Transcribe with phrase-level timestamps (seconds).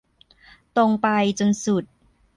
[0.75, 1.07] ตรงไป
[1.39, 1.83] จนสุด